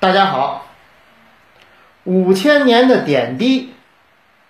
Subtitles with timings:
[0.00, 0.64] 大家好，
[2.04, 3.74] 五千年的点滴，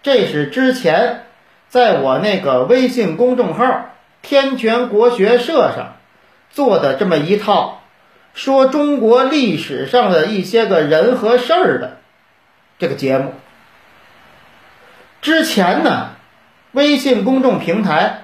[0.00, 1.24] 这是之前
[1.68, 3.90] 在我那个微信公众号
[4.22, 5.96] “天泉国学社”上
[6.50, 7.80] 做的这么一套
[8.32, 11.96] 说中国历史上的一些个人和事儿的
[12.78, 13.34] 这个节目。
[15.20, 16.10] 之前呢，
[16.70, 18.22] 微信公众平台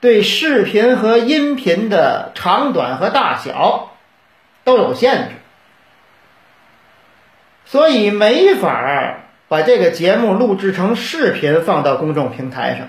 [0.00, 3.92] 对视频和音频的长短和大小
[4.64, 5.34] 都有限制。
[7.70, 12.88] 所以没法把这个节目录制成视频放到公众平台上，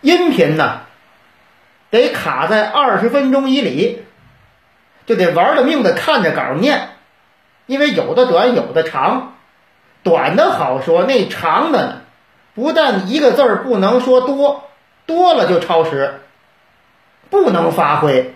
[0.00, 0.80] 音频呢
[1.90, 4.02] 得卡在二十分钟以里，
[5.04, 6.88] 就得玩了命的看着稿念，
[7.66, 9.34] 因为有的短有的长，
[10.02, 11.96] 短的好说，那长的呢，
[12.54, 14.70] 不但一个字儿不能说多，
[15.04, 16.20] 多了就超时，
[17.28, 18.34] 不能发挥，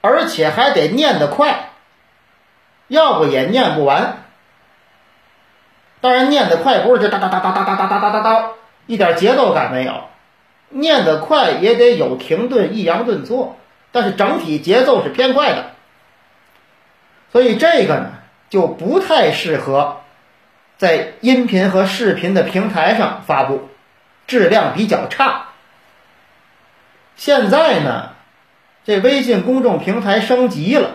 [0.00, 1.70] 而且还得念得快，
[2.86, 4.26] 要不也念不完。
[6.00, 8.50] 当然，念得快不是这哒哒哒哒哒哒哒哒哒哒哒，
[8.86, 10.04] 一点节奏感没有。
[10.68, 13.56] 念得快也得有停顿、抑扬顿挫，
[13.90, 15.72] 但是整体节奏是偏快的。
[17.32, 18.12] 所以这个呢，
[18.48, 20.02] 就不太适合
[20.76, 23.68] 在音频和视频的平台上发布，
[24.28, 25.46] 质量比较差。
[27.16, 28.10] 现在呢，
[28.84, 30.92] 这微信公众平台升级了，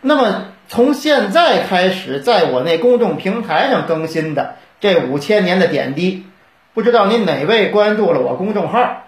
[0.00, 0.46] 那么。
[0.74, 6.26] 从现在开始，在我那公众平台上更新的这五千年的点滴，
[6.72, 9.04] 不知道您哪位关注了我公众号，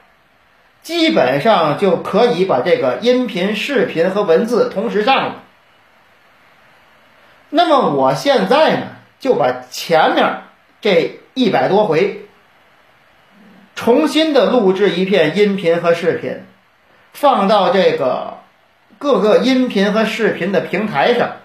[0.83, 5.43] 基本上就可以把这个音频、视频和文字同时上了。
[7.51, 8.87] 那么我现在呢，
[9.19, 10.43] 就把前面
[10.81, 12.29] 这一百多回
[13.75, 16.45] 重新的录制一片音频和视频，
[17.13, 18.35] 放到这个
[18.99, 21.39] 各个音频和视频的平台上。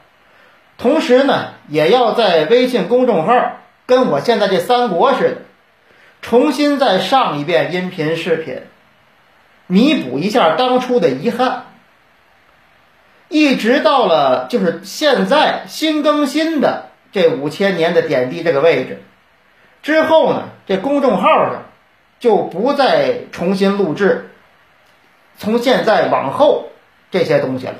[0.81, 5.37] 同时呢，也要在微信公众号跟我现在这三国似的，
[6.23, 8.63] 重新再上一遍音频视频，
[9.67, 11.65] 弥补一下当初的遗憾。
[13.29, 19.03] 一直到了就是现在新更新的这五千年的点滴这个位置
[19.83, 21.65] 之后呢，这公众号上
[22.19, 24.31] 就不再重新录制，
[25.37, 26.69] 从现在往后
[27.11, 27.75] 这些东西了。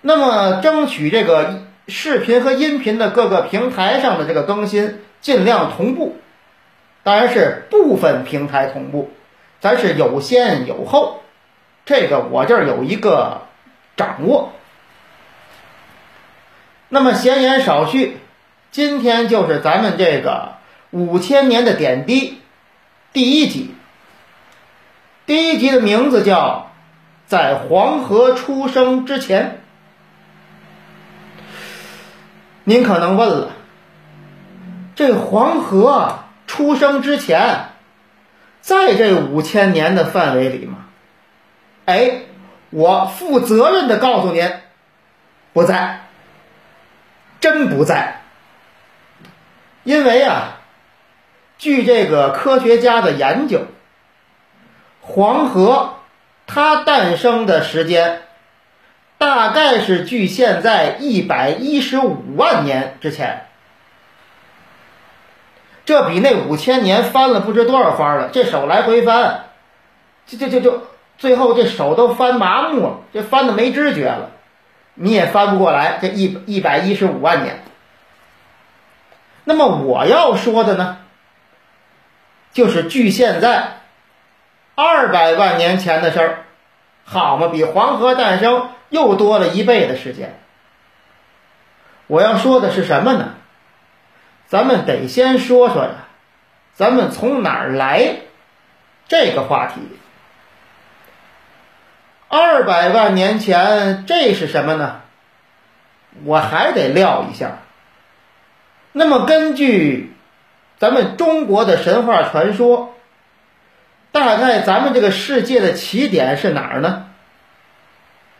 [0.00, 6.16] 那么，争取这个视频和音频的各个平台上的这个更新尽量同步，
[7.02, 9.10] 当然是部分平台同步，
[9.60, 11.20] 咱是有先有后，
[11.84, 13.42] 这个我这儿有一个
[13.96, 14.52] 掌握。
[16.88, 18.18] 那么闲言少叙，
[18.70, 20.52] 今天就是咱们这个
[20.90, 22.40] 五千年的点滴
[23.12, 23.74] 第一集，
[25.26, 26.70] 第一集的名字叫
[27.30, 29.60] 《在黄河出生之前》。
[32.68, 33.52] 您可能问了，
[34.94, 37.70] 这黄河出生之前，
[38.60, 40.84] 在这五千年的范围里吗？
[41.86, 42.24] 哎，
[42.68, 44.52] 我负责任的告诉您，
[45.54, 46.08] 不在，
[47.40, 48.20] 真不在。
[49.84, 50.58] 因为啊，
[51.56, 53.62] 据这个科学家的研究，
[55.00, 55.94] 黄河
[56.46, 58.24] 它诞生的时间。
[59.18, 63.46] 大概是距现在一百一十五万年之前，
[65.84, 68.30] 这比那五千年翻了不知多少番了。
[68.32, 69.46] 这手来回翻，
[70.24, 70.82] 就就就就
[71.18, 74.30] 最后这手都翻麻木了，这翻的没知觉了，
[74.94, 75.98] 你也翻不过来。
[76.00, 77.64] 这一一百一十五万年，
[79.44, 80.98] 那么我要说的呢，
[82.52, 83.78] 就是距现在
[84.76, 86.44] 二百万年前的事儿，
[87.08, 88.68] 好嘛，比黄河诞生。
[88.90, 90.40] 又多了一倍的时间。
[92.06, 93.34] 我要说的是什么呢？
[94.46, 95.90] 咱们得先说说呀，
[96.72, 98.16] 咱们从哪儿来
[99.06, 99.74] 这个话题。
[102.28, 105.02] 二百万年前，这是什么呢？
[106.24, 107.58] 我还得撂一下。
[108.92, 110.14] 那么，根据
[110.78, 112.94] 咱们中国的神话传说，
[114.12, 117.07] 大概咱们这个世界的起点是哪儿呢？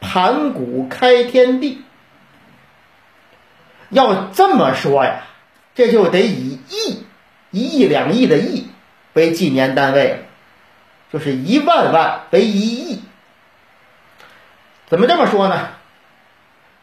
[0.01, 1.83] 盘古开天地，
[3.91, 5.23] 要这么说呀，
[5.75, 7.05] 这就得以亿、
[7.51, 8.69] 一亿两亿的亿
[9.13, 10.25] 为纪年单位，
[11.13, 13.03] 就是一万万为一亿。
[14.87, 15.71] 怎么这么说呢？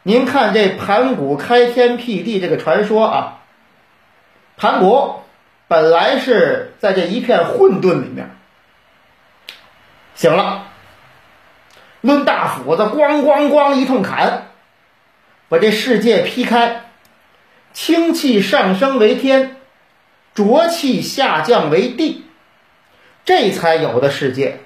[0.04, 3.40] 您看这盘古开天辟地这个传说啊，
[4.58, 5.22] 盘古
[5.68, 8.30] 本来是在这一片混沌里面，
[10.14, 10.68] 醒了。
[12.06, 14.50] 抡大斧子，咣咣咣一通砍，
[15.50, 16.84] 把这世界劈开，
[17.74, 19.58] 清气上升为天，
[20.36, 22.24] 浊气下降为地，
[23.24, 24.60] 这才有的世界。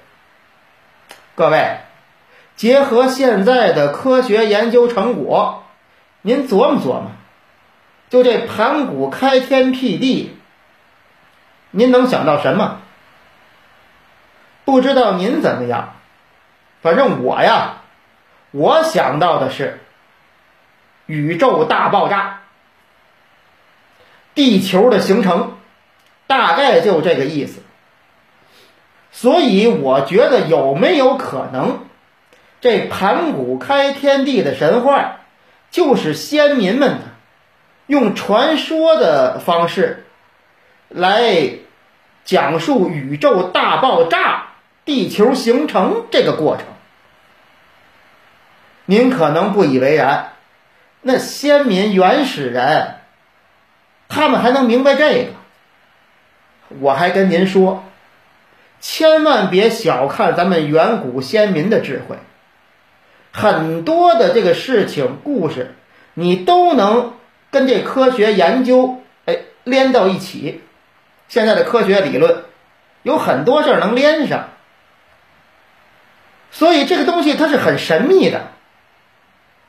[1.34, 1.78] 各位，
[2.56, 5.64] 结合现在的科学研究成果，
[6.20, 7.12] 您琢磨琢磨，
[8.10, 10.36] 就这盘古开天辟地，
[11.70, 12.82] 您能想到什么？
[14.66, 15.94] 不知道您怎么样，
[16.82, 17.82] 反正我呀，
[18.52, 19.80] 我想到的是
[21.06, 22.40] 宇宙大爆炸，
[24.34, 25.58] 地球的形成，
[26.26, 27.62] 大概就这个意思。
[29.12, 31.80] 所以我觉得有没有可能，
[32.60, 35.16] 这盘古开天地的神话，
[35.70, 36.98] 就是先民们
[37.86, 40.06] 用传说的方式
[40.88, 41.50] 来
[42.24, 44.46] 讲述宇宙大爆炸。
[44.84, 46.66] 地球形成这个过程，
[48.86, 50.32] 您可能不以为然。
[51.02, 52.96] 那先民原始人，
[54.08, 55.30] 他们还能明白这个？
[56.80, 57.84] 我还跟您说，
[58.80, 62.16] 千万别小看咱们远古先民的智慧。
[63.32, 65.74] 很多的这个事情、故事，
[66.14, 67.14] 你都能
[67.50, 70.62] 跟这科学研究哎连到一起。
[71.28, 72.44] 现在的科学理论
[73.02, 74.48] 有很多事儿能连上。
[76.50, 78.48] 所以这个东西它是很神秘的，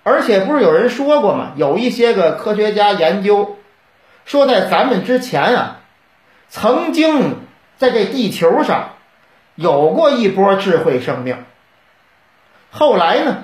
[0.04, 1.54] 而且不是有人说过吗？
[1.56, 3.58] 有一些个科学家研究
[4.26, 5.82] 说，在咱们之前啊，
[6.50, 7.36] 曾经
[7.78, 8.94] 在这地球上
[9.56, 11.38] 有过一波智慧生命，
[12.72, 13.44] 后来呢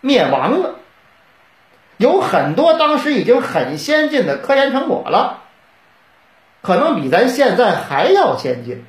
[0.00, 0.76] 灭亡了。
[1.96, 5.42] 有很多当时已经很先进的科研成果了，
[6.62, 8.86] 可能比咱现在还要先进。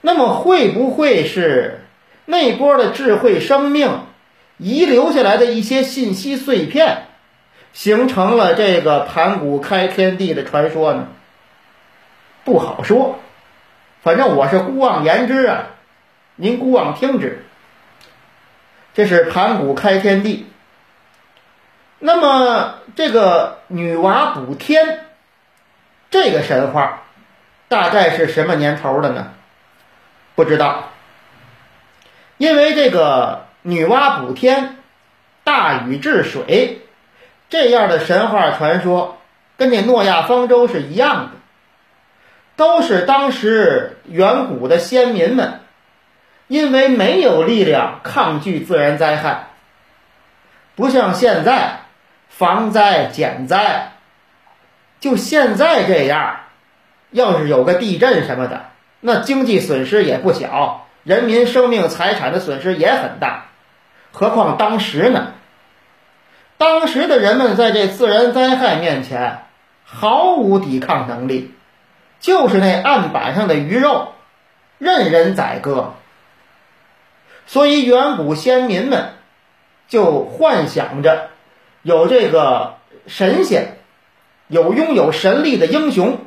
[0.00, 1.84] 那么会不会是？
[2.30, 4.04] 那波的智慧生命
[4.56, 7.08] 遗留下来的一些信息碎片，
[7.72, 11.08] 形成了这个盘古开天地的传说呢？
[12.44, 13.18] 不好说，
[14.02, 15.66] 反正我是姑妄言之啊，
[16.36, 17.44] 您姑妄听之。
[18.94, 20.46] 这是盘古开天地。
[21.98, 25.06] 那么这个女娲补天，
[26.10, 27.02] 这个神话
[27.66, 29.32] 大概是什么年头的呢？
[30.36, 30.89] 不知道。
[32.40, 34.78] 因为这个女娲补天、
[35.44, 36.80] 大禹治水
[37.50, 39.18] 这样的神话传说，
[39.58, 41.30] 跟这诺亚方舟是一样的，
[42.56, 45.60] 都是当时远古的先民们
[46.48, 49.48] 因为没有力量抗拒自然灾害，
[50.76, 51.80] 不像现在
[52.30, 53.92] 防灾减灾，
[54.98, 56.40] 就现在这样，
[57.10, 58.70] 要是有个地震什么的，
[59.00, 60.86] 那经济损失也不小。
[61.02, 63.46] 人民生命财产的损失也很大，
[64.12, 65.32] 何况当时呢？
[66.58, 69.44] 当时的人们在这自然灾害面前
[69.82, 71.54] 毫无抵抗能力，
[72.20, 74.12] 就是那案板上的鱼肉，
[74.76, 75.94] 任人宰割。
[77.46, 79.14] 所以远古先民们
[79.88, 81.30] 就幻想着
[81.82, 82.74] 有这个
[83.06, 83.78] 神仙，
[84.46, 86.18] 有拥有神力的英雄，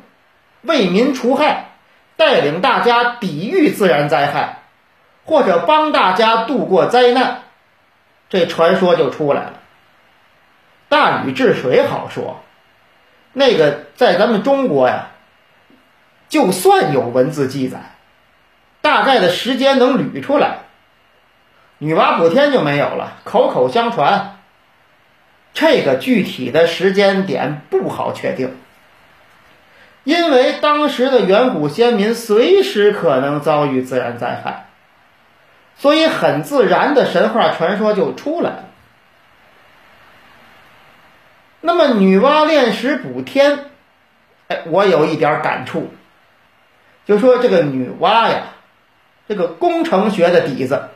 [0.62, 1.68] 为民除害，
[2.16, 4.63] 带领大家抵御自然灾害。
[5.24, 7.42] 或者帮大家度过灾难，
[8.28, 9.52] 这传说就出来了。
[10.88, 12.42] 大禹治水好说，
[13.32, 15.08] 那个在咱们中国呀，
[16.28, 17.78] 就算有文字记载，
[18.80, 20.58] 大概的时间能捋出来。
[21.78, 24.36] 女娲补天就没有了，口口相传，
[25.52, 28.56] 这个具体的时间点不好确定，
[30.04, 34.66] 因为当时的远古先民随时可能遭遇自然灾害。
[35.76, 38.64] 所以，很自然的神话传说就出来了。
[41.60, 43.70] 那么，女娲炼石补天，
[44.48, 45.92] 哎，我有一点感触，
[47.06, 48.42] 就说这个女娲呀，
[49.28, 50.88] 这个工程学的底子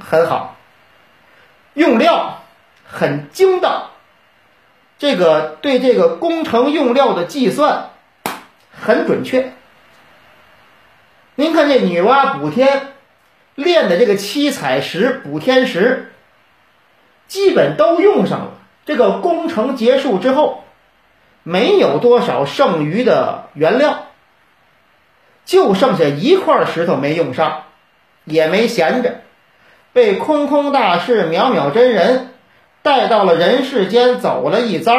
[0.00, 0.56] 很好，
[1.72, 2.42] 用料
[2.84, 3.90] 很精到，
[4.98, 7.90] 这个对这个工程用料的计算
[8.72, 9.52] 很准确。
[11.36, 12.92] 您看这女娲补天。
[13.56, 16.12] 炼的这个七彩石补天石，
[17.26, 18.50] 基本都用上了。
[18.84, 20.62] 这个工程结束之后，
[21.42, 24.06] 没有多少剩余的原料，
[25.44, 27.62] 就剩下一块石头没用上，
[28.24, 29.22] 也没闲着，
[29.92, 32.34] 被空空大士、渺渺真人
[32.82, 34.92] 带到了人世间，走了一遭，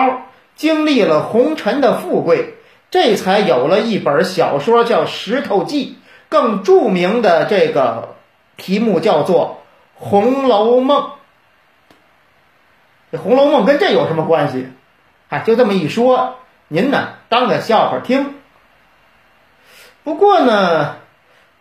[0.56, 2.56] 经历了红尘的富贵，
[2.90, 5.86] 这才有了一本小说叫《石头记》，
[6.28, 8.16] 更著名的这个。
[8.58, 9.62] 题目叫做
[10.04, 11.04] 《红楼梦》。
[13.12, 14.70] 这《红楼梦》跟这有什么关系？
[15.30, 18.36] 哎，就这么一说，您呢当个笑话听。
[20.04, 20.98] 不过呢，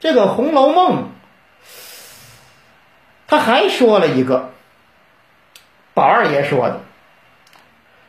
[0.00, 1.03] 这个《红楼梦》
[3.26, 4.50] 他还说了一个，
[5.95, 6.81] 宝二爷说的，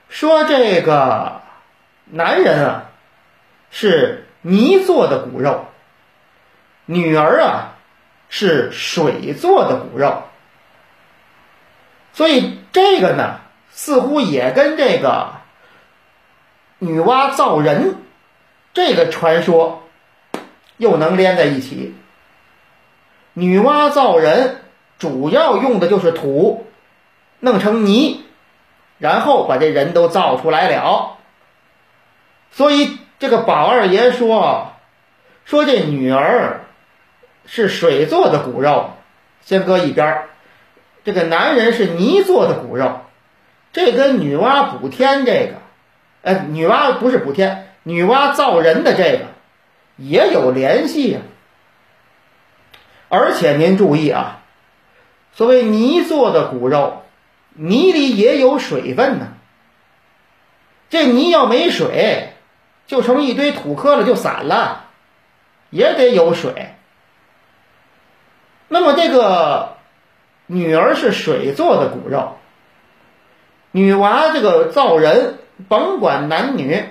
[0.10, 1.41] 说这个
[2.06, 2.86] 男人啊
[3.72, 5.65] 是泥做的骨肉，
[6.86, 7.76] 女儿啊
[8.29, 10.24] 是水做的骨肉。
[12.13, 15.34] 所以这个呢，似乎也跟这个
[16.79, 17.98] 女娲造人
[18.74, 19.84] 这个传说
[20.77, 21.96] 又能连在一起。
[23.34, 24.62] 女娲造人
[24.98, 26.65] 主要用的就是土
[27.39, 28.25] 弄成泥，
[28.98, 31.17] 然后把这人都造出来了。
[32.51, 34.74] 所以这个宝二爷说
[35.46, 36.62] 说这女儿
[37.47, 38.91] 是水做的骨肉，
[39.41, 40.29] 先搁一边儿。
[41.03, 43.01] 这个男人是泥做的骨肉，
[43.73, 45.53] 这跟女娲补天这个，
[46.21, 49.25] 呃，女娲不是补天，女娲造人的这个
[49.95, 51.21] 也有联系呀。
[53.07, 54.41] 而且您注意啊，
[55.33, 57.03] 所谓泥做的骨肉，
[57.53, 59.29] 泥里也有水分呢。
[60.89, 62.33] 这泥要没水，
[62.85, 64.87] 就成一堆土坷了就散了，
[65.69, 66.73] 也得有水。
[68.67, 69.75] 那么这个。
[70.50, 72.38] 女儿是水做的骨肉，
[73.71, 76.86] 女娃这个造人，甭管男女，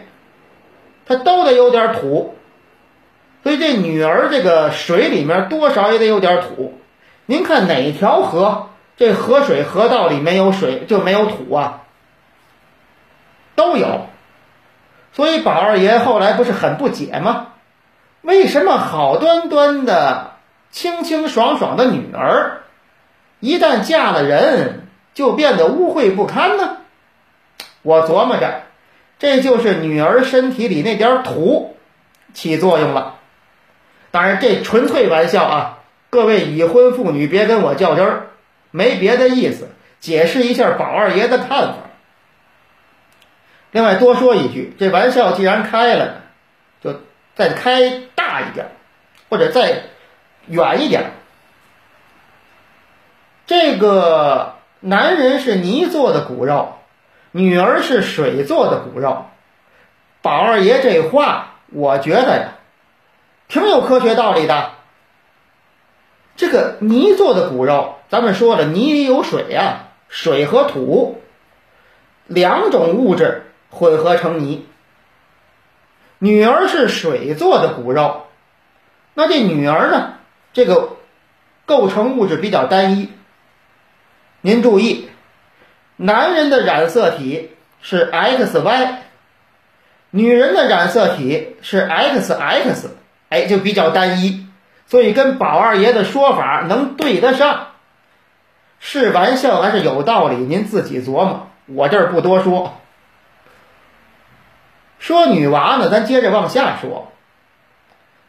[1.07, 2.35] 她都得有点土，
[3.43, 6.79] 所以这女儿这个水里面多少也得有点土。
[7.25, 8.69] 您看哪条河，
[8.99, 11.85] 这河水河道里没有水就没有土啊？
[13.55, 14.09] 都有，
[15.15, 17.47] 所以宝二爷后来不是很不解吗？
[18.21, 20.36] 为什么好端端的
[20.77, 22.59] 清清爽爽的女儿？
[23.41, 24.83] 一旦嫁了人，
[25.15, 26.77] 就变得污秽不堪呢。
[27.81, 28.61] 我琢磨着，
[29.19, 31.79] 这就是女儿身体里那点土
[32.35, 33.15] 起作用了。
[34.11, 35.79] 当然，这纯粹玩笑啊！
[36.11, 38.27] 各位已婚妇女别跟我较真儿，
[38.71, 41.75] 没别的意思，解释一下宝二爷的看法。
[43.71, 46.21] 另外多说一句，这玩笑既然开了，
[46.85, 47.01] 就
[47.35, 48.67] 再开大一点，
[49.31, 49.85] 或者再
[50.47, 51.13] 远一点。
[53.47, 56.75] 这个男人是泥做的骨肉，
[57.31, 59.27] 女儿是水做的骨肉。
[60.23, 62.49] 宝二爷这话，我觉得呀，
[63.47, 64.73] 挺有科学道理的。
[66.35, 71.23] 这个泥做的骨肉，咱们说了，泥里有水呀，水和土
[72.27, 74.67] 两种物质混合成泥。
[76.19, 78.27] 女儿是水做的骨肉，
[79.15, 80.15] 那这女儿呢？
[80.57, 80.97] 这个
[81.67, 83.11] 构成物质比较单一。
[84.41, 85.11] 您注意，
[85.97, 87.51] 男人的染色体
[87.83, 88.95] 是 XY，
[90.09, 92.87] 女人的染色体是 XX，
[93.29, 94.47] 哎，就比较单一，
[94.87, 97.73] 所以跟宝二爷的说法能对得上，
[98.81, 100.37] 是玩笑还是有道理？
[100.37, 102.81] 您自己琢磨，我这儿不多说。
[104.99, 107.13] 说女娃呢，咱接着往下说。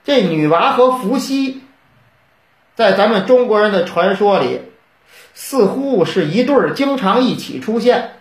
[0.03, 1.61] 这女娃和伏羲，
[2.77, 4.61] 在咱们中国人的传说里。
[5.39, 8.13] 似乎是一对儿，经常一起出现。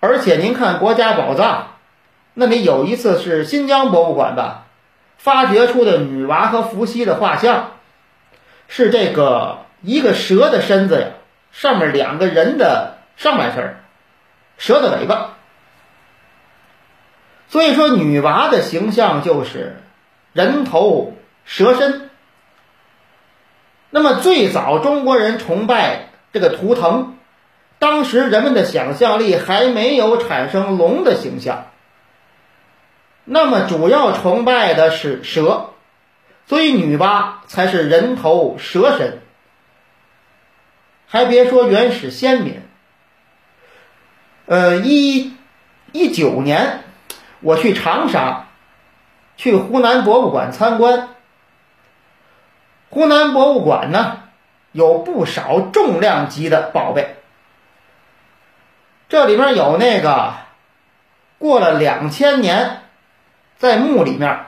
[0.00, 1.74] 而且您看国家宝藏，
[2.32, 4.64] 那里有一次是新疆博物馆吧，
[5.18, 7.72] 发掘出的女娲和伏羲的画像，
[8.66, 11.06] 是这个一个蛇的身子呀，
[11.52, 13.76] 上面两个人的上半身，
[14.56, 15.34] 蛇的尾巴。
[17.48, 19.76] 所以说，女娲的形象就是
[20.32, 21.12] 人头
[21.44, 22.09] 蛇身。
[23.90, 27.16] 那么最早中国人崇拜这个图腾，
[27.80, 31.66] 当时人们的想象力还没有产生龙的形象，
[33.24, 35.70] 那么主要崇拜的是蛇，
[36.46, 39.20] 所以女娲才是人头蛇身。
[41.06, 42.62] 还别说原始先民，
[44.46, 45.32] 呃，一
[45.90, 46.84] 一九年
[47.40, 48.46] 我去长沙，
[49.36, 51.08] 去湖南博物馆参观。
[52.90, 54.18] 湖南博物馆呢，
[54.72, 57.14] 有不少重量级的宝贝。
[59.08, 60.34] 这里面有那个
[61.38, 62.82] 过了两千年，
[63.56, 64.40] 在墓里面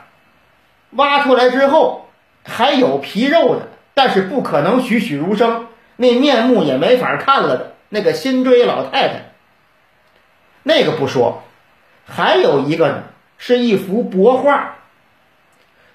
[0.91, 2.09] 挖出来之后
[2.45, 9.33] 还有皮肉的，但是不可能栩栩如生，那面目也没法看了的那个辛追老太太。
[10.65, 11.45] 那个不说，
[12.07, 13.03] 还有一个呢，
[13.39, 14.79] 是一幅帛画。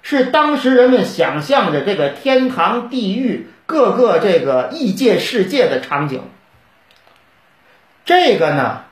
[0.09, 6.23] 是当时人们想象着这个天堂、地狱各个这个异界世界的场景。
[8.05, 8.83] 这个呢，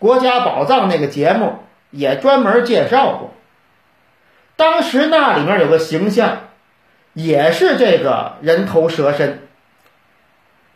[0.00, 1.60] 国家宝藏那个节目
[1.92, 3.32] 也专门介绍过。
[4.56, 6.38] 当时那里面有个形象，
[7.12, 9.46] 也是这个人头蛇身，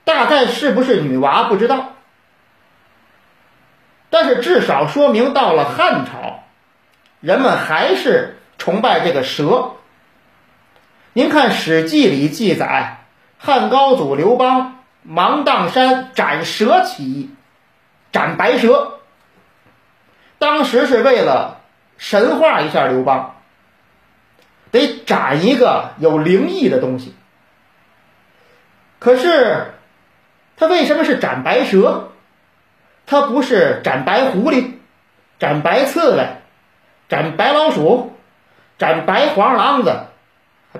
[0.05, 1.95] 大概是不是女娃不知道，
[4.09, 6.45] 但是至少说明到了汉朝，
[7.19, 9.73] 人们还是崇拜这个蛇。
[11.13, 12.99] 您看《史记》里记载，
[13.37, 17.31] 汉高祖刘邦芒砀山斩蛇起义。
[18.13, 18.99] 斩白蛇，
[20.39, 21.61] 当时是为了
[21.97, 23.35] 神化一下刘邦，
[24.71, 27.15] 得斩一个有灵异的东西。
[29.01, 29.75] 可是
[30.57, 32.13] 他为什么是斩白蛇？
[33.07, 34.75] 他不是斩白狐狸、
[35.41, 36.37] 斩白刺猬、
[37.09, 38.17] 斩白老鼠、
[38.79, 40.07] 斩白黄狼子？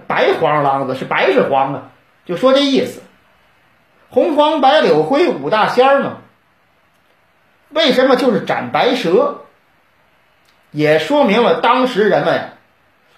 [0.07, 1.83] 白黄狼子是白是黄啊？
[2.25, 3.03] 就说这意思。
[4.09, 6.19] 红黄白柳灰五大仙儿嘛。
[7.71, 9.43] 为什么就是斩白蛇？
[10.73, 12.53] 也说明了当时人们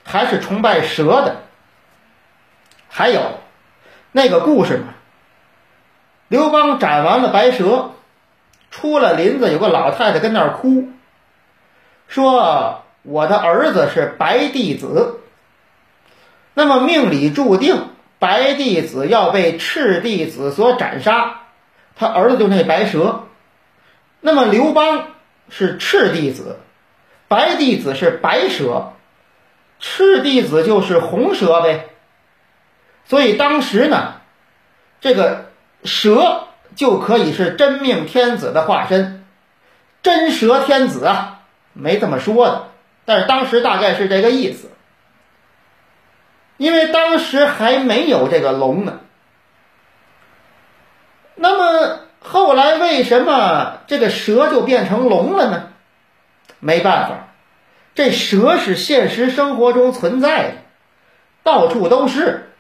[0.04, 1.36] 还是崇拜蛇的。
[2.88, 3.38] 还有
[4.10, 4.88] 那个故事嘛，
[6.28, 7.92] 刘邦斩完了白蛇，
[8.70, 10.88] 出了林子，有个老太太跟那儿哭，
[12.06, 15.21] 说我的儿子是白帝子。
[16.54, 21.40] 那么命里注定，白帝子要被赤帝子所斩杀，
[21.96, 23.24] 他儿子就那白蛇。
[24.20, 25.08] 那么刘邦
[25.48, 26.58] 是赤弟子，
[27.26, 28.92] 白弟子是白蛇，
[29.80, 31.88] 赤弟子就是红蛇呗。
[33.04, 34.20] 所以当时呢，
[35.00, 35.50] 这个
[35.84, 36.44] 蛇
[36.76, 39.24] 就可以是真命天子的化身，
[40.02, 41.40] 真蛇天子啊，
[41.72, 42.68] 没这么说的，
[43.04, 44.70] 但是当时大概是这个意思，
[46.56, 49.00] 因为当时还没有这个龙呢。
[51.34, 51.98] 那么。
[52.24, 55.70] 后来为什么这个蛇就变成龙了呢？
[56.60, 57.34] 没办法，
[57.96, 60.54] 这蛇是现实生活中存在的，
[61.42, 62.52] 到处都是。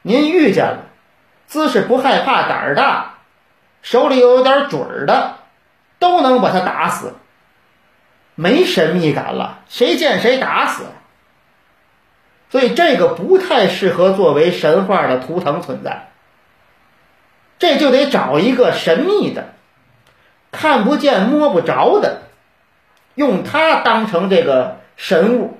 [0.00, 0.84] 您遇见了，
[1.46, 3.16] 姿势不害怕、胆儿大，
[3.82, 5.34] 手里又有点准儿的，
[5.98, 7.12] 都能把它打死，
[8.34, 10.84] 没神秘感了，谁见谁打死。
[12.52, 16.10] 所以这个不太适合作为神话的图腾存在。
[17.58, 19.54] 这就得找一个神秘的、
[20.50, 22.24] 看不见摸不着的，
[23.14, 25.56] 用它当成这个神物，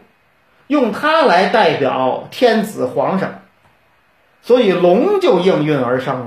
[0.67, 3.41] 用它来代表天子皇上，
[4.43, 6.27] 所以龙就应运而生了。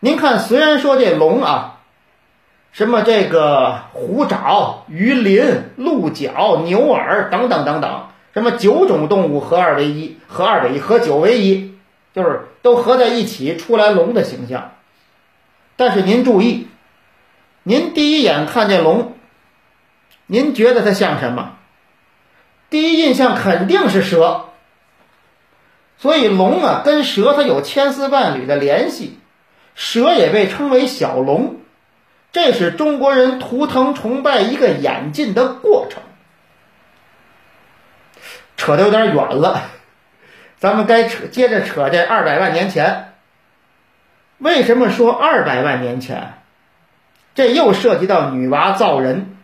[0.00, 1.78] 您看，虽然说这龙啊，
[2.70, 11.72] 什么这个虎爪、鱼鳞、鹿角、牛耳等等等等，什么九种动物合二为一，合二为一，合九为一。
[12.12, 14.72] 就是都合在一起出来龙的形象，
[15.76, 16.66] 但是您注意，
[17.62, 19.14] 您第一眼看见龙，
[20.26, 21.56] 您觉得它像什么？
[22.68, 24.46] 第一印象肯定是蛇。
[25.96, 29.18] 所以龙啊，跟蛇它有千丝万缕的联系，
[29.74, 31.56] 蛇也被称为小龙，
[32.32, 36.02] 这是中国人图腾崇拜一个演进的过程。
[38.56, 39.62] 扯得有点远了。
[40.58, 43.12] 咱们该扯，接着扯这二百万年前。
[44.38, 46.34] 为什么说二百万年前？
[47.34, 49.36] 这又涉及到女娲造人。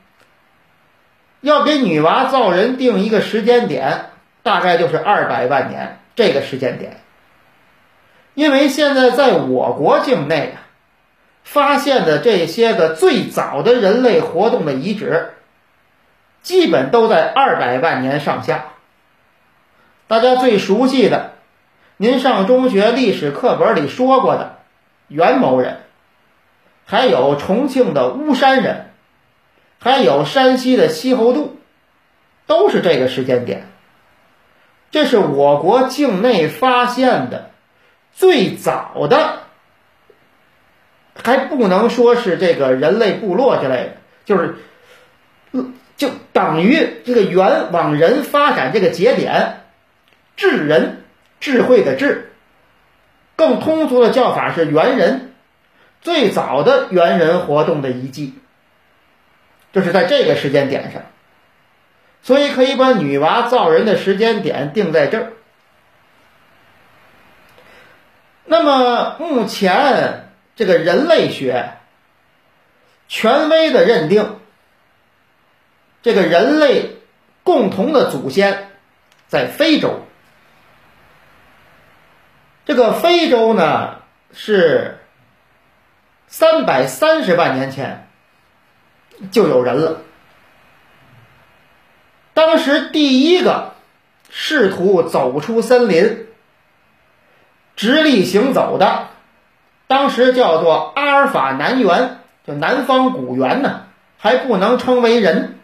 [1.40, 4.06] 要给女娲造人定一个时间点，
[4.42, 6.98] 大概就是二百万年这个时间点。
[8.34, 10.64] 因为现在在我国境内啊，
[11.42, 15.34] 发现的这些个最早的人类活动的遗址，
[16.42, 18.66] 基本都在二百万年上下。
[20.12, 21.30] 大家最熟悉的，
[21.96, 24.58] 您上中学历史课本里说过的
[25.08, 25.78] 元谋人，
[26.84, 28.90] 还有重庆的巫山人，
[29.78, 31.56] 还有山西的西侯度，
[32.46, 33.66] 都是这个时间点。
[34.90, 37.48] 这是我国境内发现的
[38.12, 39.44] 最早的，
[41.24, 43.92] 还不能说是这个人类部落之类的，
[44.26, 44.56] 就是，
[45.96, 49.60] 就等于这个元往人发展这个节点。
[50.36, 51.04] 智人，
[51.40, 52.32] 智慧的智，
[53.36, 55.34] 更通俗的叫法是猿人，
[56.00, 58.34] 最早的猿人活动的遗迹，
[59.72, 61.02] 就是在这个时间点上，
[62.22, 65.32] 所以可以把女娲造人的时间点定在这儿。
[68.44, 71.74] 那么目前这个人类学
[73.08, 74.38] 权威的认定，
[76.02, 76.96] 这个人类
[77.44, 78.70] 共同的祖先
[79.28, 80.00] 在非洲。
[82.64, 83.96] 这个非洲呢，
[84.32, 84.98] 是
[86.28, 88.08] 三百三十万年前
[89.30, 90.02] 就有人了。
[92.34, 93.74] 当时第一个
[94.30, 96.26] 试图走出森林、
[97.76, 99.08] 直立行走的，
[99.86, 103.86] 当时叫做阿尔法南猿，就南方古猿呢，
[104.18, 105.58] 还不能称为人。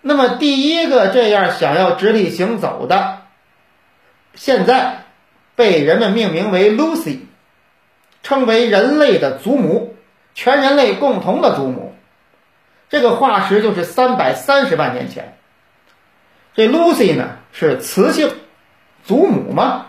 [0.00, 3.22] 那么第一个这样想要直立行走的，
[4.34, 5.03] 现在
[5.56, 7.18] 被人们命名为 Lucy，
[8.22, 9.96] 称为人类的祖母，
[10.34, 11.94] 全人类共同的祖母。
[12.88, 15.36] 这个化石就是三百三十万年前。
[16.54, 18.32] 这 Lucy 呢是雌性，
[19.04, 19.86] 祖母嘛，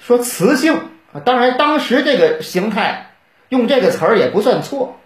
[0.00, 0.74] 说雌性
[1.12, 3.12] 啊，当然当时这个形态
[3.48, 4.98] 用这个词儿也不算错，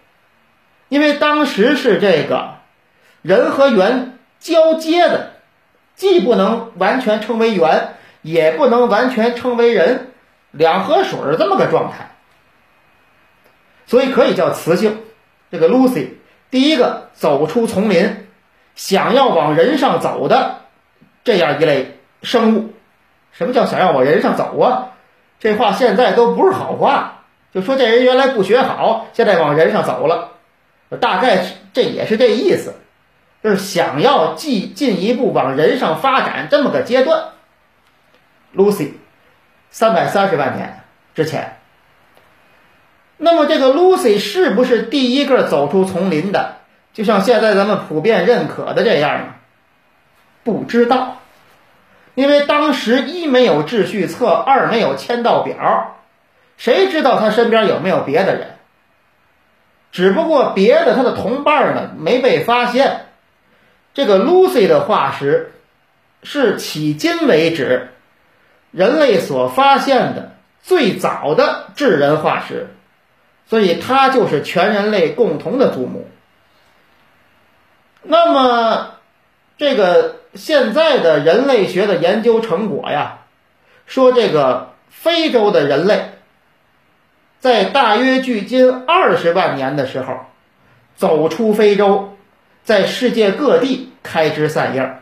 [0.89, 2.55] 因为当时是这个
[3.21, 5.33] 人和猿交接的，
[5.95, 7.95] 既不能完全称为猿，
[8.25, 10.07] 也不能完全称为人，
[10.49, 12.15] 两河水这么个状态，
[13.85, 14.97] 所以可以叫雌性。
[15.51, 16.07] 这个 Lucy。
[16.49, 18.25] 第一个走出丛林，
[18.73, 20.61] 想要往人上走的
[21.23, 22.73] 这样一类生物，
[23.31, 24.93] 什么叫想要往人上走啊？
[25.39, 30.31] 这话现在都不是好话，就说这人原来不学好，现在往人上走了，
[30.99, 32.73] 大概这也是这意思，
[33.43, 37.34] 就是想要进进一步往人上发展这么个阶段。
[38.55, 38.91] Lucy，
[39.69, 41.57] 三百三十万年之前。
[43.17, 46.57] 那么这个 Lucy 是不是第一个走出丛林的？
[46.93, 49.35] 就像现在咱们普遍认可的这样呢？
[50.43, 51.17] 不知道，
[52.13, 55.97] 因为当时一没有秩序册，二没有签到表，
[56.57, 58.55] 谁知道他身边有没有别的人？
[59.91, 63.05] 只不过别的他的同伴呢没被发现。
[63.93, 65.53] 这个 Lucy 的化石
[66.21, 67.91] 是迄今为止
[68.75, 72.67] 人类所发现的最早的智人化石。
[73.47, 76.07] 所以，它就是全人类共同的祖母。
[78.01, 78.95] 那么，
[79.57, 83.19] 这个现在的人类学的研究成果呀，
[83.85, 86.09] 说这个非洲的人类，
[87.39, 90.21] 在大约距今二十万年的时候，
[90.95, 92.17] 走出非洲，
[92.63, 94.99] 在世界各地开枝散叶。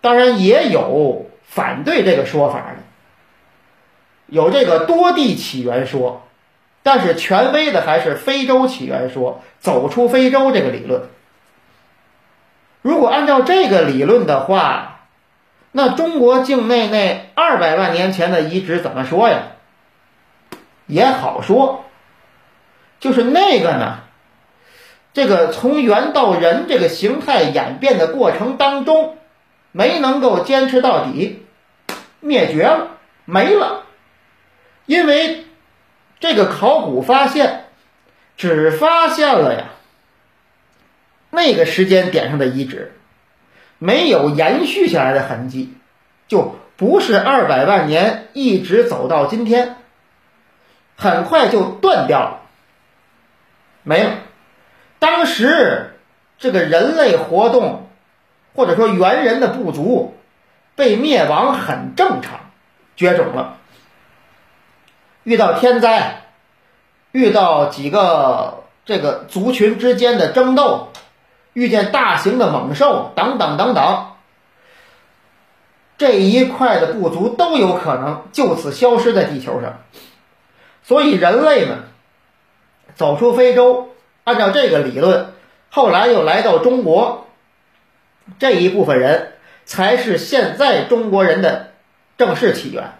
[0.00, 2.76] 当然，也有反对这个说法的，
[4.26, 6.22] 有这个多地起源说。
[6.82, 11.02] 但是权威的还是非洲起源说，走出非洲这个理论。
[12.80, 15.02] 如果按照这个理论的话，
[15.70, 19.42] 那中国境内那二百万年前的遗址怎么说呀？
[20.86, 21.84] 也好说，
[22.98, 23.98] 就是那个呢，
[25.12, 29.16] 这个从猿到人这个形态演变的过程当中，
[29.70, 31.41] 没能够坚持到底，
[32.22, 33.84] 灭绝了，没了，
[34.86, 35.44] 因为。
[36.20, 37.64] 这个考古发现
[38.36, 39.70] 只发现了呀，
[41.30, 42.92] 那个时间点上的遗址
[43.80, 45.74] 没有延续下来的痕迹，
[46.28, 49.74] 就不是二百万年一直走到今天，
[50.94, 52.42] 很快就断掉了，
[53.82, 54.18] 没了。
[55.00, 55.96] 当时
[56.38, 57.88] 这个人类活动
[58.54, 60.16] 或者说猿人的部族
[60.82, 62.40] 被灭亡很正常，
[62.96, 63.58] 绝种了。
[65.22, 66.22] 遇到天灾，
[67.12, 70.88] 遇到几个这个族群之间的争斗，
[71.52, 74.06] 遇见大型的猛兽等等等等，
[75.98, 79.82] 这一块的部族都有可能就此消失在地球上。
[80.82, 81.84] 所以人类呢，
[82.96, 83.90] 走出非洲，
[84.24, 85.32] 按照这个理论，
[85.70, 87.28] 后来又来到中国，
[88.40, 91.72] 这一部分人才是现在中国人的
[92.18, 92.92] 正式起源。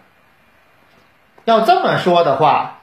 [1.45, 2.81] 要这么说的话，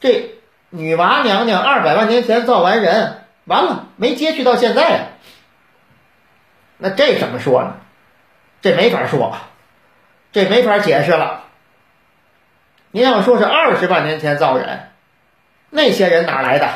[0.00, 0.34] 这
[0.70, 5.06] 女娲娘娘二百万年前造完人，完了没接续到现在呀？
[6.78, 7.74] 那这怎么说呢？
[8.62, 9.36] 这没法说，
[10.32, 11.44] 这没法解释了。
[12.90, 14.90] 您要说是二十万年前造人，
[15.70, 16.68] 那些人哪来的？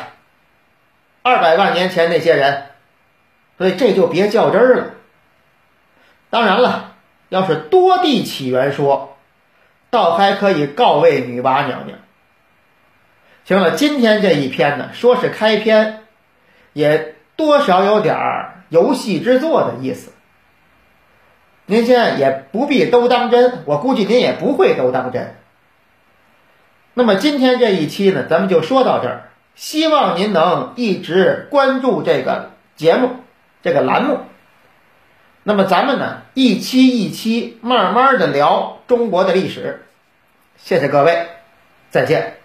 [1.21, 2.65] 二百万年前那些人，
[3.57, 4.93] 所以这就别较真儿了。
[6.35, 6.95] 当然了，
[7.29, 9.15] 要是多地起源说。
[9.89, 11.99] 倒还可以告慰女娲娘娘。
[13.45, 16.01] 行了，今天这一篇呢，说是开篇，
[16.73, 20.11] 也多少有点儿游戏之作的意思。
[21.67, 25.35] 您现在也不必都当真，我估计您也不会都当真。
[26.93, 33.11] 那么今天这一期呢，咱们就说到这儿，希望您能一直关注这个节目，
[33.63, 34.19] 这个栏目。
[35.47, 39.85] 那么咱们呢，一期一期慢慢的聊中国的历史。
[40.57, 41.27] 谢谢各位，
[41.91, 42.37] 再见。